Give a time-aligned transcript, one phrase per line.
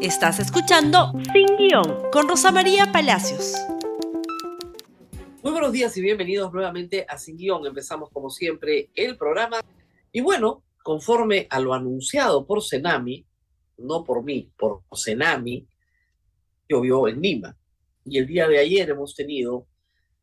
[0.00, 3.54] Estás escuchando Sin Guión con Rosa María Palacios.
[5.42, 7.66] Muy buenos días y bienvenidos nuevamente a Sin Guión.
[7.66, 9.60] Empezamos como siempre el programa.
[10.12, 13.26] Y bueno, conforme a lo anunciado por Senami,
[13.78, 15.66] no por mí, por Senami,
[16.68, 17.56] llovió en Lima.
[18.04, 19.66] Y el día de ayer hemos tenido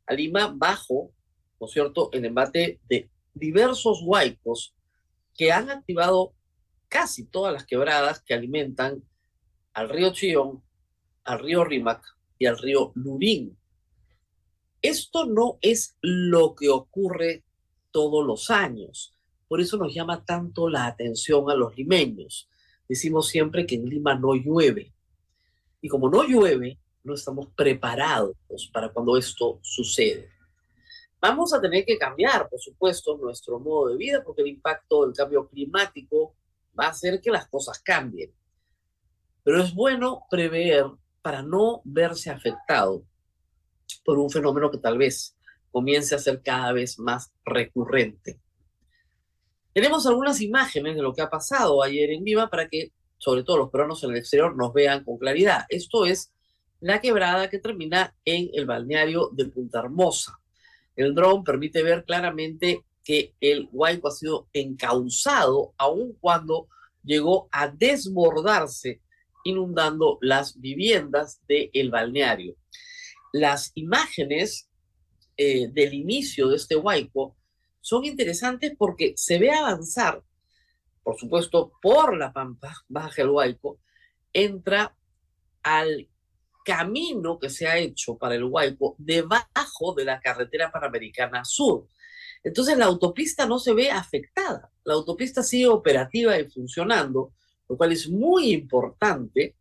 [0.07, 1.11] a Lima bajo,
[1.59, 4.73] ¿no es cierto?, el embate de diversos huaicos
[5.35, 6.31] que han activado
[6.87, 9.03] casi todas las quebradas que alimentan
[9.75, 10.63] al río Chillón,
[11.25, 12.01] al río Rímac
[12.39, 13.57] y al río Lurín.
[14.81, 17.43] Esto no es lo que ocurre
[17.91, 19.13] todos los años.
[19.47, 22.49] Por eso nos llama tanto la atención a los limeños.
[22.87, 24.93] Decimos siempre que en Lima no llueve.
[25.81, 28.35] Y como no llueve, no estamos preparados
[28.71, 30.29] para cuando esto sucede.
[31.19, 35.13] Vamos a tener que cambiar, por supuesto, nuestro modo de vida porque el impacto del
[35.13, 36.33] cambio climático
[36.79, 38.31] va a hacer que las cosas cambien.
[39.45, 40.87] Pero es bueno prever
[41.21, 43.05] para no verse afectado
[44.03, 45.37] por un fenómeno que tal vez
[45.71, 48.39] comience a ser cada vez más recurrente.
[49.71, 53.57] Tenemos algunas imágenes de lo que ha pasado ayer en Viva para que, sobre todo
[53.57, 55.65] los peruanos en el exterior, nos vean con claridad.
[55.69, 56.33] Esto es
[56.79, 60.39] la quebrada que termina en el balneario de Punta Hermosa.
[60.95, 66.67] El dron permite ver claramente que el Huayco ha sido encauzado, aun cuando
[67.03, 69.01] llegó a desbordarse,
[69.45, 72.55] inundando las viviendas del balneario.
[73.31, 74.69] Las imágenes
[75.37, 77.37] eh, del inicio de este Huayco
[77.79, 80.23] son interesantes porque se ve avanzar,
[81.03, 83.79] por supuesto, por la Pampa, baja el Huayco,
[84.33, 84.95] entra
[85.61, 86.09] al
[86.65, 91.87] camino que se ha hecho para el Huayco debajo de la carretera panamericana sur.
[92.43, 97.33] Entonces la autopista no se ve afectada, la autopista sigue operativa y funcionando,
[97.67, 99.55] lo cual es muy importante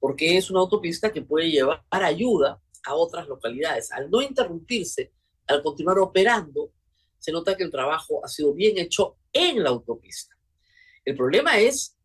[0.00, 3.92] porque es una autopista que puede llevar ayuda a otras localidades.
[3.92, 5.12] Al no interrumpirse,
[5.46, 6.72] al continuar operando,
[7.18, 10.36] se nota que el trabajo ha sido bien hecho en la autopista.
[11.04, 11.96] El problema es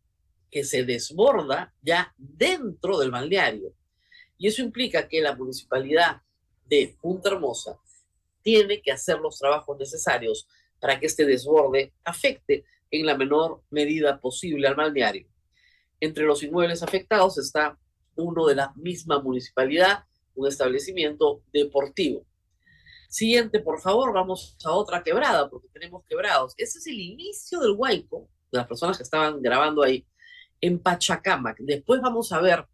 [0.50, 3.74] que se desborda ya dentro del balneario.
[4.38, 6.22] Y eso implica que la municipalidad
[6.66, 7.78] de Punta Hermosa
[8.42, 10.46] tiene que hacer los trabajos necesarios
[10.78, 15.26] para que este desborde afecte en la menor medida posible al balneario.
[16.00, 17.78] Entre los inmuebles afectados está
[18.14, 20.04] uno de la misma municipalidad,
[20.34, 22.24] un establecimiento deportivo.
[23.08, 26.54] Siguiente, por favor, vamos a otra quebrada, porque tenemos quebrados.
[26.56, 30.06] Ese es el inicio del Huayco, de las personas que estaban grabando ahí,
[30.60, 31.58] en Pachacamac.
[31.60, 32.66] Después vamos a ver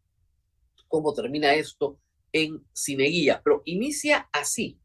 [0.89, 1.99] cómo termina esto
[2.33, 4.81] en Cineguía, pero inicia así.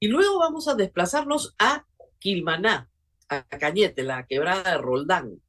[0.00, 1.86] Y luego vamos a desplazarnos a
[2.18, 2.90] Quilmaná,
[3.28, 5.40] a Cañete, la quebrada de Roldán.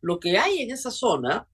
[0.00, 1.48] Lo que hay en esa zona,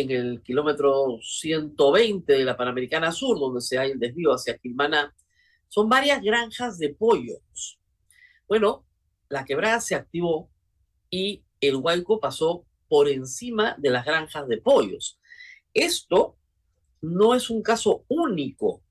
[0.00, 5.14] en el kilómetro 120 de la Panamericana Sur, donde se hay el desvío hacia Quilmaná,
[5.68, 7.80] son varias granjas de pollos.
[8.46, 8.84] Bueno,
[9.30, 10.50] la quebrada se activó
[11.08, 15.18] y el Huayco pasó por encima de las granjas de pollos.
[15.72, 16.36] Esto
[17.00, 18.82] no es un caso único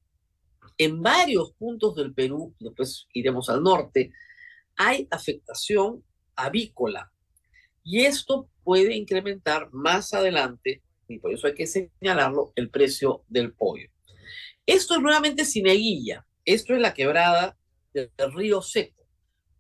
[0.78, 4.12] en varios puntos del Perú, después iremos al norte,
[4.76, 6.04] hay afectación
[6.36, 7.12] avícola.
[7.84, 13.54] Y esto puede incrementar más adelante, y por eso hay que señalarlo, el precio del
[13.54, 13.90] pollo.
[14.66, 16.26] Esto es nuevamente Cineguilla.
[16.44, 17.58] Esto es la quebrada
[17.94, 19.04] del río Seco,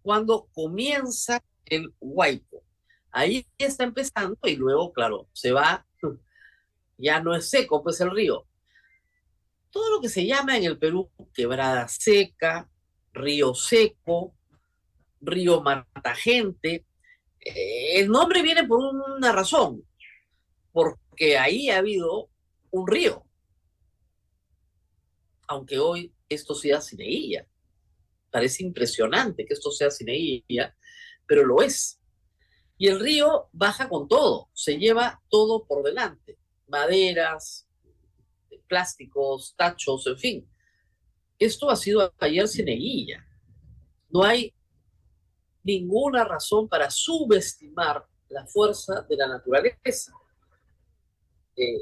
[0.02, 2.64] cuando comienza el Huayco.
[3.12, 5.88] Ahí está empezando y luego, claro, se va,
[6.98, 8.46] ya no es seco, pues el río,
[9.76, 12.70] todo lo que se llama en el Perú quebrada seca,
[13.12, 14.34] río seco,
[15.20, 16.86] río matagente.
[17.42, 19.84] Eh, el nombre viene por una razón,
[21.16, 22.30] porque ahí ha habido
[22.72, 23.26] un río,
[25.48, 27.48] aunque hoy esto sea cineilla.
[28.30, 30.76] Parece impresionante que esto sea cineilla,
[31.26, 32.02] pero lo es.
[32.78, 36.38] Y el río baja con todo, se lleva todo por delante,
[36.68, 37.66] maderas,
[38.68, 40.50] plásticos, tachos, en fin.
[41.40, 43.26] Esto ha sido ayer cineguilla.
[44.10, 44.54] No hay
[45.64, 50.12] ninguna razón para subestimar la fuerza de la naturaleza.
[51.56, 51.78] Eh,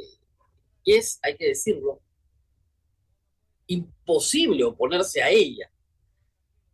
[0.85, 2.01] es, hay que decirlo,
[3.67, 5.71] imposible oponerse a ella.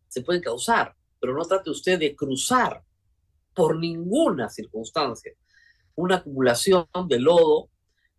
[0.08, 2.84] Se puede causar, pero no trate usted de cruzar
[3.54, 5.34] por ninguna circunstancia
[6.00, 7.70] una acumulación de lodo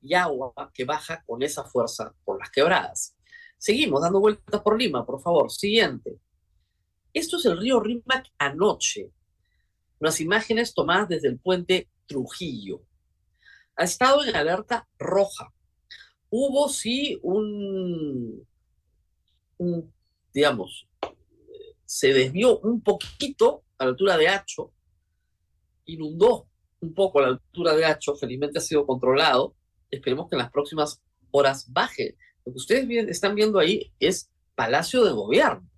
[0.02, 3.16] y agua que baja con esa fuerza por las quebradas.
[3.56, 5.50] Seguimos dando vueltas por Lima, por favor.
[5.50, 6.18] Siguiente.
[7.12, 9.10] Esto es el río Rímac anoche.
[9.98, 12.82] Unas imágenes tomadas desde el puente Trujillo.
[13.76, 15.52] Ha estado en alerta roja.
[16.30, 18.46] hubo sí un,
[20.32, 20.86] digamos,
[21.84, 24.72] se desvió un poquito a la altura de Hacho,
[25.86, 26.46] inundó
[26.80, 29.56] un poco a la altura de Hacho, felizmente ha sido controlado,
[29.90, 32.16] esperemos que en las próximas horas baje.
[32.44, 35.68] Lo que ustedes están viendo ahí es Palacio de Gobierno.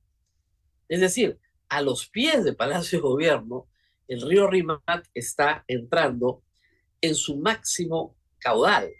[0.89, 3.69] Es decir, a los pies de Palacio de Gobierno,
[4.07, 6.43] el río Rimac está entrando
[7.03, 8.91] en su máximo caudal.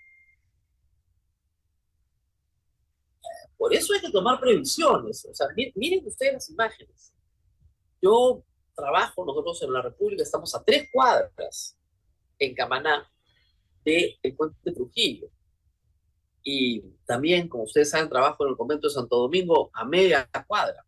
[3.57, 5.25] Por eso hay que tomar previsiones.
[5.25, 7.15] O sea, miren ustedes las imágenes.
[8.03, 8.45] Yo
[8.75, 11.79] trabajo, nosotros en la República estamos a tres cuadras
[12.41, 13.09] en Camaná
[13.85, 15.29] del de puente de Trujillo.
[16.43, 20.85] Y también, como ustedes saben, trabajo en el convento de Santo Domingo a media cuadra.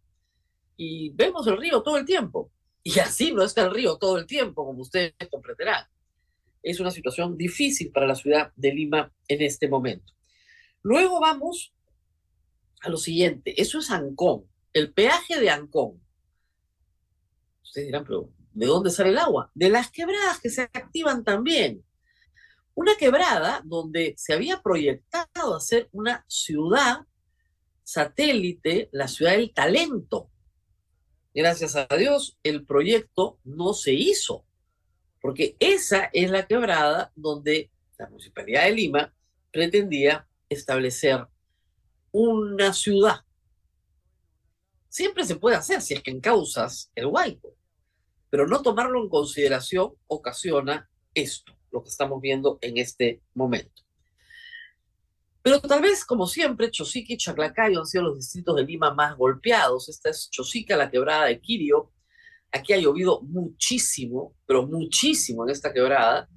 [0.76, 2.50] Y vemos el río todo el tiempo.
[2.82, 5.87] Y así no está el río todo el tiempo, como ustedes comprenderán.
[6.64, 10.12] Es una situación difícil para la ciudad de Lima en este momento.
[10.82, 11.75] Luego vamos
[12.81, 13.61] a lo siguiente.
[13.61, 14.46] Eso es Ancón.
[14.72, 16.02] El peaje de Ancón.
[17.62, 19.50] Ustedes dirán, pero ¿de dónde sale el agua?
[19.55, 21.84] De las quebradas que se activan también.
[22.75, 27.06] Una quebrada donde se había proyectado hacer una ciudad
[27.82, 30.31] satélite, la ciudad del talento.
[31.34, 34.46] Gracias a Dios, el proyecto no se hizo,
[35.25, 39.15] porque esa es la quebrada donde la Municipalidad de Lima
[39.50, 41.26] pretendía establecer
[42.12, 43.21] una ciudad.
[44.91, 47.56] Siempre se puede hacer si es que en causas el huaico,
[48.29, 53.82] pero no tomarlo en consideración ocasiona esto, lo que estamos viendo en este momento.
[55.41, 59.17] Pero tal vez, como siempre, Chosica y Chaclacayo han sido los distritos de Lima más
[59.17, 59.88] golpeados.
[59.88, 61.94] Esta es Chosica, la quebrada de Quirio.
[62.54, 66.28] Aquí ha llovido muchísimo, pero muchísimo en esta quebrada.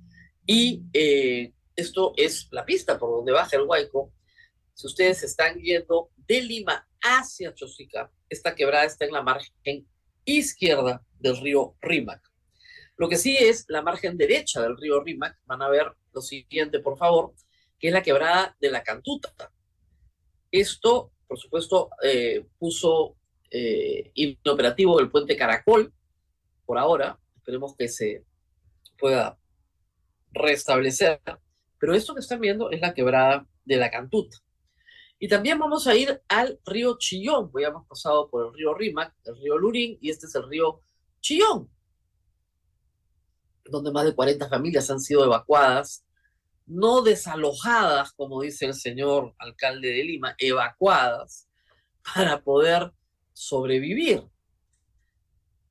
[0.46, 4.12] Y eh, esto es la pista por donde baja el Huayco
[4.78, 9.88] si ustedes están yendo de Lima hacia Chosica, esta quebrada está en la margen
[10.24, 12.22] izquierda del río Rímac.
[12.96, 16.80] Lo que sí es la margen derecha del río Rímac, van a ver lo siguiente,
[16.80, 17.34] por favor,
[17.80, 19.52] que es la quebrada de la Cantuta.
[20.52, 23.18] Esto, por supuesto, eh, puso
[23.50, 25.92] eh, inoperativo el puente Caracol
[26.68, 27.18] por ahora.
[27.38, 28.26] Esperemos que se
[29.00, 29.40] pueda
[30.32, 31.20] restablecer.
[31.80, 34.38] Pero esto que están viendo es la quebrada de la Cantuta.
[35.18, 37.50] Y también vamos a ir al río Chillón.
[37.52, 40.82] Hoy hemos pasado por el río Rímac, el río Lurín, y este es el río
[41.22, 41.72] Chillón,
[43.66, 46.06] donde más de 40 familias han sido evacuadas,
[46.68, 51.50] no desalojadas, como dice el señor alcalde de Lima, evacuadas
[52.14, 52.92] para poder
[53.34, 54.24] sobrevivir.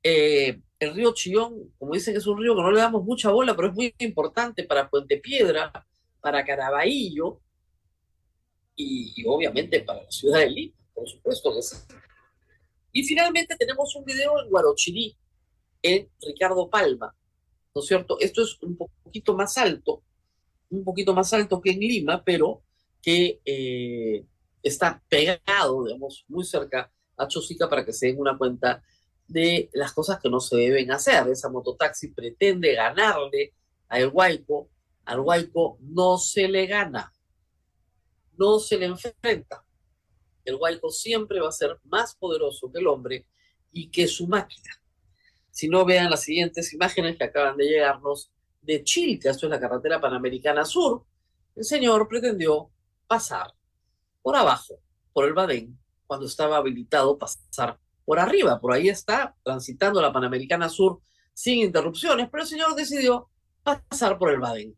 [0.03, 3.55] Eh, el río Chillón, como dicen, es un río que no le damos mucha bola,
[3.55, 5.73] pero es muy importante para Puente Piedra,
[6.21, 7.41] para Caraballo,
[8.77, 11.97] y, obviamente para la ciudad de Lima, por supuesto que.
[12.93, 15.17] Y finalmente tenemos un video en Guarochirí,
[15.83, 17.15] en Ricardo Palma,
[17.75, 18.19] ¿no es cierto?
[18.21, 20.03] Esto es un poquito más alto,
[20.71, 22.63] un poquito más alto que en Lima, pero
[23.03, 24.25] que eh,
[24.63, 28.83] está pegado, digamos, muy cerca a Chosica para que se den una cuenta
[29.27, 31.27] de las cosas que no se deben hacer.
[31.29, 33.55] Esa mototaxi pretende ganarle
[33.89, 34.69] al Huayco,
[35.05, 37.13] al Huayco no se le gana
[38.37, 39.65] no se le enfrenta.
[40.45, 43.27] El huayco siempre va a ser más poderoso que el hombre
[43.73, 44.71] y que su máquina.
[45.51, 49.61] Si no vean las siguientes imágenes que acaban de llegarnos de Chilca, esto es la
[49.61, 51.05] carretera panamericana sur,
[51.55, 52.71] el señor pretendió
[53.07, 53.55] pasar
[54.23, 54.81] por abajo,
[55.13, 58.59] por el Badén, cuando estaba habilitado pasar por arriba.
[58.59, 61.01] Por ahí está transitando la panamericana sur
[61.35, 63.29] sin interrupciones, pero el señor decidió
[63.63, 64.75] pasar por el Badén.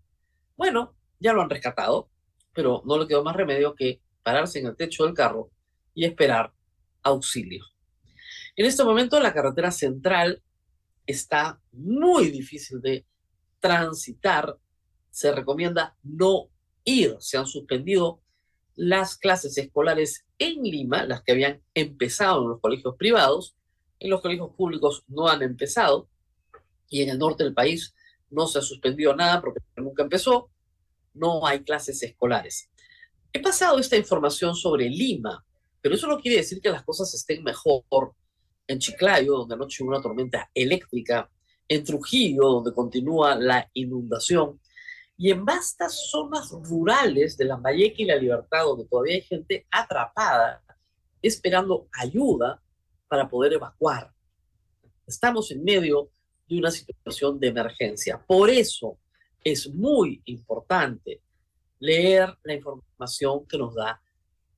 [0.57, 2.11] Bueno, ya lo han rescatado,
[2.53, 5.51] pero no le quedó más remedio que pararse en el techo del carro
[5.95, 6.53] y esperar
[7.03, 7.65] auxilio.
[8.57, 10.43] En este momento la carretera central
[11.07, 13.07] está muy difícil de
[13.61, 14.59] transitar.
[15.11, 16.49] Se recomienda no
[16.83, 17.17] ir.
[17.21, 18.21] Se han suspendido
[18.79, 23.57] las clases escolares en Lima, las que habían empezado en los colegios privados.
[23.99, 26.09] En los colegios públicos no han empezado.
[26.89, 27.95] Y en el norte del país
[28.31, 30.51] no se ha suspendido nada porque nunca empezó
[31.19, 32.71] no hay clases escolares.
[33.33, 35.45] He pasado esta información sobre Lima,
[35.81, 37.85] pero eso no quiere decir que las cosas estén mejor
[38.67, 41.31] en Chiclayo, donde anoche hubo una tormenta eléctrica,
[41.67, 44.61] en Trujillo, donde continúa la inundación,
[45.21, 50.63] y en vastas zonas rurales de Lambayeque y La Libertad, donde todavía hay gente atrapada,
[51.21, 52.63] esperando ayuda
[53.09, 54.13] para poder evacuar.
[55.05, 56.11] Estamos en medio
[56.49, 58.25] de una situación de emergencia.
[58.25, 58.97] Por eso
[59.43, 61.21] es muy importante
[61.81, 64.01] leer la información que nos da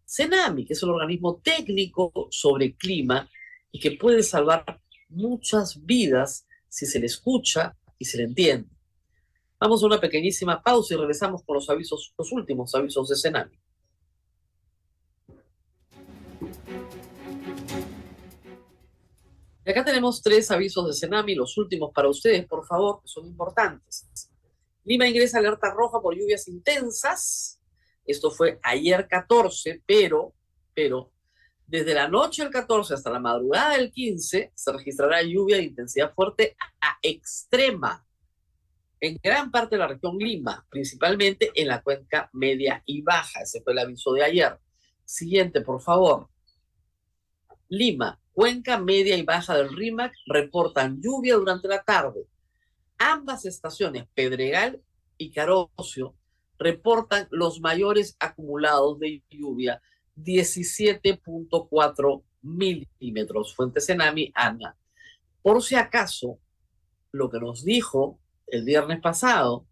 [0.07, 3.31] CENAMI, que es el organismo técnico sobre clima
[3.73, 8.80] y que puede salvar muchas vidas si se le escucha y se le entiende.
[9.61, 13.61] Vamos a una pequeñísima pausa y regresamos con los avisos, los últimos avisos de Cenami.
[19.67, 23.27] Y acá tenemos tres avisos de Cenami, los últimos para ustedes, por favor, que son
[23.27, 24.09] importantes.
[24.85, 27.61] Lima ingresa alerta roja por lluvias intensas.
[28.07, 30.33] Esto fue ayer 14, pero,
[30.73, 31.13] pero
[31.67, 36.15] desde la noche del 14 hasta la madrugada del 15 se registrará lluvia de intensidad
[36.15, 38.07] fuerte a extrema
[39.01, 43.41] en gran parte de la región Lima, principalmente en la cuenca media y baja.
[43.41, 44.59] Ese fue el aviso de ayer.
[45.05, 46.29] Siguiente, por favor.
[47.69, 52.27] Lima, cuenca media y baja del RIMAC reportan lluvia durante la tarde.
[52.99, 54.83] Ambas estaciones, Pedregal
[55.17, 56.15] y Carocio,
[56.59, 59.81] reportan los mayores acumulados de lluvia,
[60.17, 63.55] 17.4 milímetros.
[63.55, 64.77] Fuente Senami, Ana.
[65.41, 66.39] Por si acaso,
[67.13, 69.67] lo que nos dijo el viernes pasado,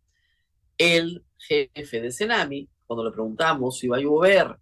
[0.77, 4.59] el jefe de Senami, cuando le preguntamos si iba a llover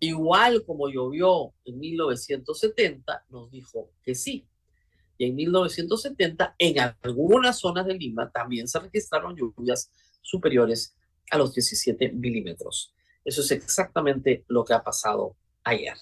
[0.00, 4.46] igual como llovió en 1970, nos dijo que sí.
[5.16, 9.90] Y en 1970, en algunas zonas de Lima también se registraron lluvias
[10.22, 10.96] superiores
[11.30, 12.94] a los 17 milímetros.
[13.24, 15.96] Eso es exactamente lo que ha pasado ayer.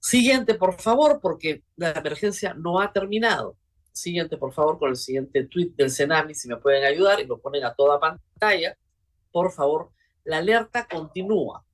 [0.00, 3.56] Siguiente, por favor, porque la emergencia no ha terminado.
[3.96, 7.40] Siguiente, por favor, con el siguiente tweet del Senami, si me pueden ayudar y lo
[7.40, 8.76] ponen a toda pantalla.
[9.32, 9.90] Por favor,
[10.22, 11.64] la alerta continúa.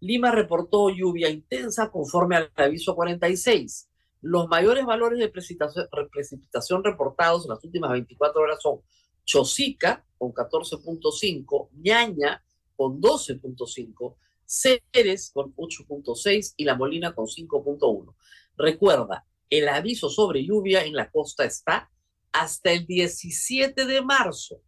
[0.00, 3.88] Lima reportó lluvia intensa conforme al aviso 46.
[4.22, 8.80] Los mayores valores de precipitación, reportados en las últimas 24 horas son
[9.24, 12.42] Chosica con 14.5, Ñaña
[12.74, 18.16] con 12.5, Ceres con 8.6 y La Molina con 5.1.
[18.56, 21.90] Recuerda, el aviso sobre lluvia en la costa está
[22.32, 24.60] hasta el 17 de marzo.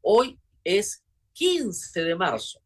[0.00, 2.60] Hoy es 15 de marzo.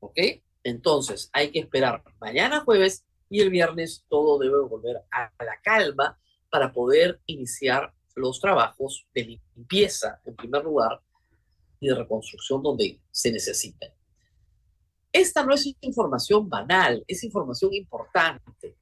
[0.00, 0.18] ¿Ok?
[0.62, 6.18] Entonces, hay que esperar mañana jueves y el viernes todo debe volver a la calma
[6.50, 11.00] para poder iniciar los trabajos de limpieza, en primer lugar,
[11.78, 13.92] y de reconstrucción donde se necesiten.
[15.12, 18.75] Esta no es información banal, es información importante.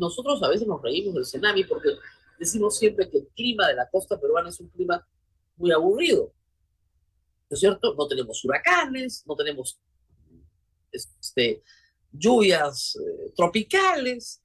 [0.00, 1.90] Nosotros a veces nos reímos del tsunami porque
[2.38, 5.06] decimos siempre que el clima de la costa peruana es un clima
[5.56, 6.32] muy aburrido.
[7.50, 7.94] ¿No es cierto?
[7.94, 9.78] No tenemos huracanes, no tenemos
[10.90, 11.62] este,
[12.10, 14.42] lluvias eh, tropicales,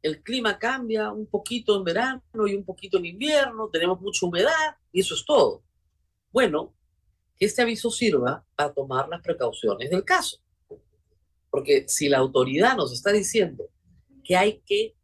[0.00, 4.76] el clima cambia un poquito en verano y un poquito en invierno, tenemos mucha humedad
[4.92, 5.62] y eso es todo.
[6.32, 6.74] Bueno,
[7.36, 10.38] que este aviso sirva para tomar las precauciones del caso.
[11.50, 13.68] Porque si la autoridad nos está diciendo
[14.26, 14.94] que hay que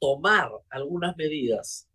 [0.00, 1.88] tomar algunas medidas,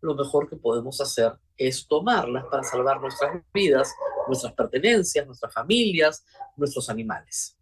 [0.00, 3.94] lo mejor que podemos hacer es tomarlas para salvar nuestras vidas,
[4.28, 6.24] nuestras pertenencias, nuestras familias,
[6.56, 7.56] nuestros animales.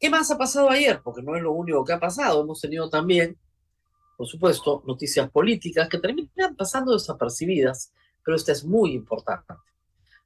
[0.00, 1.00] ¿Qué más ha pasado ayer?
[1.02, 2.42] Porque no es lo único que ha pasado.
[2.42, 3.38] Hemos tenido también,
[4.16, 7.92] por supuesto, noticias políticas que terminan pasando desapercibidas,
[8.24, 9.54] pero esta es muy importante.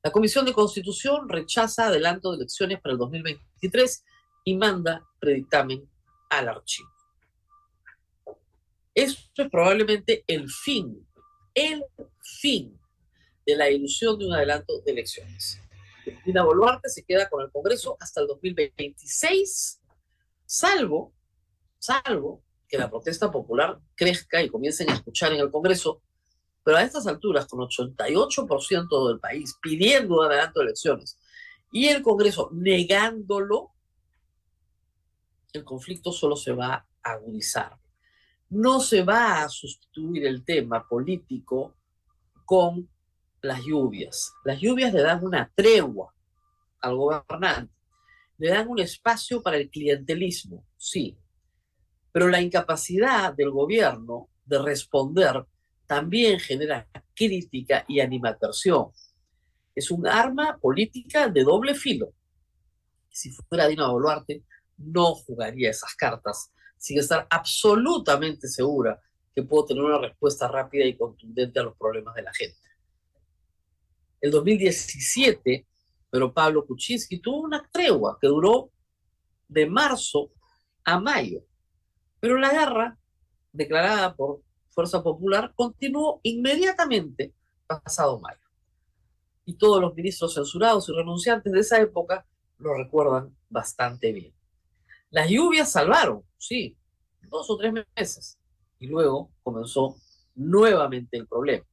[0.03, 4.05] La Comisión de Constitución rechaza adelanto de elecciones para el 2023
[4.45, 5.87] y manda predictamen
[6.31, 6.89] al archivo.
[8.95, 11.07] Esto es probablemente el fin,
[11.55, 11.85] el
[12.41, 12.79] fin
[13.45, 15.61] de la ilusión de un adelanto de elecciones.
[16.25, 19.81] Dina Boluarte se queda con el Congreso hasta el 2026,
[20.45, 21.13] salvo,
[21.79, 26.03] salvo que la protesta popular crezca y comiencen a escuchar en el Congreso,
[26.65, 31.19] pero a estas alturas, con 88% del país pidiendo un adelanto de elecciones
[31.71, 33.75] y el Congreso negándolo,
[35.57, 37.77] el conflicto solo se va a agudizar.
[38.49, 41.77] No se va a sustituir el tema político
[42.45, 42.89] con
[43.43, 44.33] las lluvias.
[44.45, 46.15] Las lluvias le dan una tregua
[46.81, 47.75] al gobernante,
[48.39, 51.19] le dan un espacio para el clientelismo, sí,
[52.13, 55.45] pero la incapacidad del gobierno de responder
[55.87, 58.91] también genera crítica y animación.
[59.75, 62.13] Es un arma política de doble filo.
[63.11, 64.45] Si fuera Dina Boluarte,
[64.77, 69.01] no jugaría esas cartas sin estar absolutamente segura
[69.35, 72.67] que puedo tener una respuesta rápida y contundente a los problemas de la gente
[74.21, 75.67] el 2017,
[76.11, 78.71] pero Pablo Kuczynski tuvo una tregua que duró
[79.49, 80.31] de marzo
[80.85, 81.41] a mayo.
[82.21, 82.99] Pero la guerra,
[83.53, 87.35] declarada por Fuerza Popular, continuó inmediatamente
[87.67, 88.41] pasado mayo.
[89.49, 92.27] y todos los ministros censurados y renunciantes de esa época
[92.59, 94.35] lo recuerdan bastante bien.
[95.11, 96.77] Las lluvias salvaron, sí,
[97.23, 98.39] dos o tres meses,
[98.79, 99.97] y luego comenzó
[100.35, 101.65] nuevamente el problema.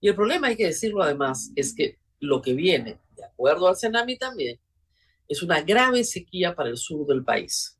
[0.00, 3.76] Y el problema, hay que decirlo además, es que lo que viene, de acuerdo al
[3.76, 4.60] Senami también,
[5.28, 7.78] es una grave sequía para el sur del país.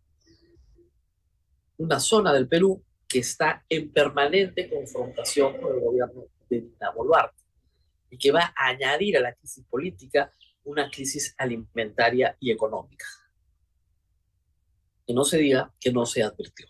[1.76, 7.42] Una zona del Perú que está en permanente confrontación con el gobierno de Dina Boluarte
[8.08, 10.32] y que va a añadir a la crisis política
[10.64, 13.06] una crisis alimentaria y económica.
[15.06, 16.66] Que no se diga que no se advirtió.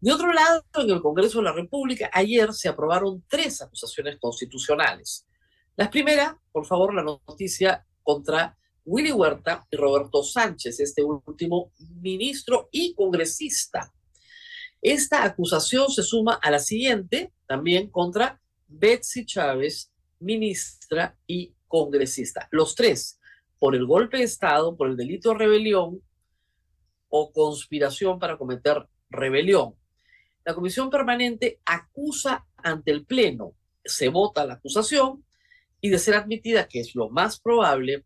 [0.00, 5.26] De otro lado, en el Congreso de la República, ayer se aprobaron tres acusaciones constitucionales.
[5.74, 12.68] La primera, por favor, la noticia contra Willy Huerta y Roberto Sánchez, este último ministro
[12.70, 13.92] y congresista.
[14.80, 22.48] Esta acusación se suma a la siguiente, también contra Betsy Chávez ministra y congresista.
[22.50, 23.18] Los tres,
[23.58, 26.00] por el golpe de Estado, por el delito de rebelión
[27.32, 29.74] conspiración para cometer rebelión.
[30.44, 33.54] La comisión permanente acusa ante el Pleno,
[33.84, 35.24] se vota la acusación
[35.80, 38.04] y de ser admitida, que es lo más probable,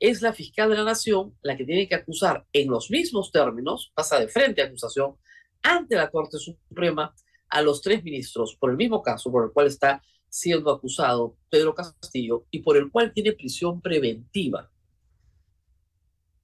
[0.00, 3.90] es la fiscal de la nación la que tiene que acusar en los mismos términos,
[3.94, 5.16] pasa de frente a acusación,
[5.62, 7.14] ante la Corte Suprema
[7.48, 11.74] a los tres ministros por el mismo caso por el cual está siendo acusado Pedro
[11.74, 14.70] Castillo y por el cual tiene prisión preventiva.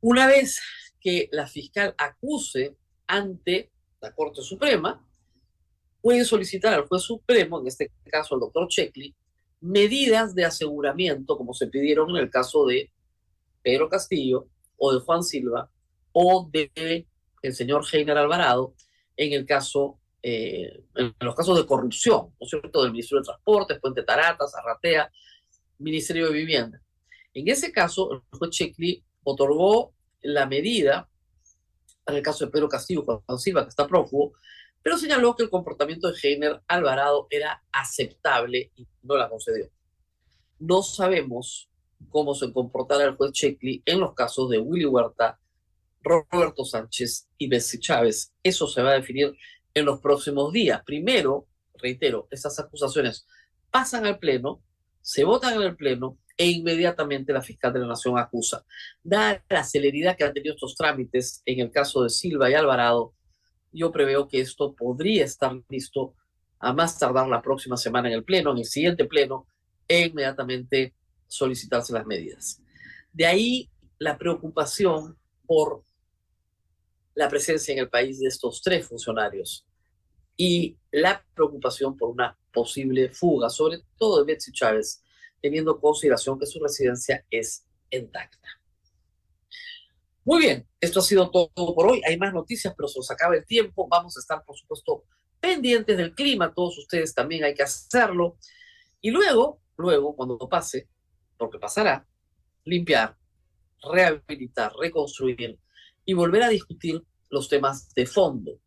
[0.00, 0.60] Una vez
[1.04, 3.70] que la fiscal acuse ante
[4.00, 5.06] la Corte Suprema,
[6.00, 9.14] puede solicitar al juez supremo, en este caso al doctor Checkley,
[9.60, 12.90] medidas de aseguramiento, como se pidieron en el caso de
[13.62, 15.70] Pedro Castillo o de Juan Silva
[16.12, 17.06] o de
[17.42, 18.74] el señor Heiner Alvarado
[19.16, 23.26] en el caso eh, en los casos de corrupción, ¿no es cierto?, del Ministerio de
[23.26, 25.10] Transportes, Puente Taratas, Arratea,
[25.78, 26.80] Ministerio de Vivienda.
[27.34, 29.93] En ese caso, el juez Checkley otorgó
[30.24, 31.08] la medida,
[32.06, 34.32] en el caso de Pedro Castillo, Juan Silva, que está prófugo,
[34.82, 39.70] pero señaló que el comportamiento de Heiner Alvarado era aceptable y no la concedió.
[40.58, 41.70] No sabemos
[42.10, 45.38] cómo se comportará el juez Checkley en los casos de Willy Huerta,
[46.02, 48.34] Roberto Sánchez y Bessie Chávez.
[48.42, 49.34] Eso se va a definir
[49.72, 50.82] en los próximos días.
[50.84, 53.26] Primero, reitero, esas acusaciones
[53.70, 54.62] pasan al Pleno,
[55.00, 58.64] se votan en el Pleno e inmediatamente la fiscal de la Nación acusa.
[59.02, 63.14] Dada la celeridad que han tenido estos trámites en el caso de Silva y Alvarado,
[63.72, 66.14] yo preveo que esto podría estar listo
[66.58, 69.46] a más tardar la próxima semana en el Pleno, en el siguiente Pleno,
[69.86, 70.94] e inmediatamente
[71.26, 72.60] solicitarse las medidas.
[73.12, 75.84] De ahí la preocupación por
[77.14, 79.66] la presencia en el país de estos tres funcionarios
[80.36, 85.03] y la preocupación por una posible fuga, sobre todo de Betsy Chávez,
[85.44, 88.48] teniendo consideración que su residencia es intacta.
[90.24, 92.00] Muy bien, esto ha sido todo por hoy.
[92.08, 93.86] Hay más noticias, pero se nos acaba el tiempo.
[93.86, 95.04] Vamos a estar, por supuesto,
[95.38, 96.54] pendientes del clima.
[96.54, 98.38] Todos ustedes también hay que hacerlo.
[99.02, 100.88] Y luego, luego, cuando pase,
[101.36, 102.08] porque pasará,
[102.64, 103.14] limpiar,
[103.82, 105.58] rehabilitar, reconstruir
[106.06, 108.58] y volver a discutir los temas de fondo.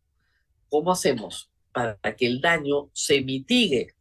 [0.68, 3.97] ¿Cómo hacemos para que el daño se mitigue?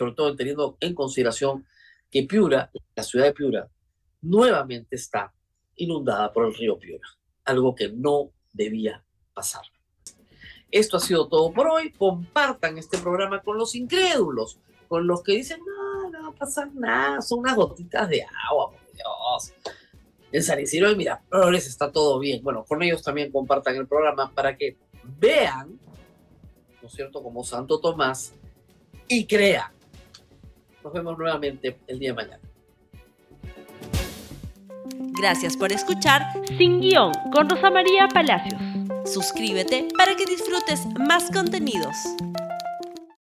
[0.00, 1.66] Sobre todo teniendo en consideración
[2.10, 3.68] que Piura, la ciudad de Piura,
[4.22, 5.30] nuevamente está
[5.76, 7.06] inundada por el río Piura,
[7.44, 9.60] algo que no debía pasar.
[10.70, 11.92] Esto ha sido todo por hoy.
[11.92, 14.58] Compartan este programa con los incrédulos,
[14.88, 18.70] con los que dicen, no, no va a pasar nada, son unas gotitas de agua,
[18.70, 19.52] por Dios
[20.32, 22.42] en San Isidro de Miraflores está todo bien.
[22.42, 24.78] Bueno, con ellos también compartan el programa para que
[25.18, 25.78] vean,
[26.80, 28.32] ¿no es cierto?, como Santo Tomás
[29.06, 29.79] y crean.
[30.82, 32.40] Nos vemos nuevamente el día de mañana.
[35.20, 36.22] Gracias por escuchar
[36.56, 38.60] Sin Guión con Rosa María Palacios.
[39.04, 41.96] Suscríbete para que disfrutes más contenidos.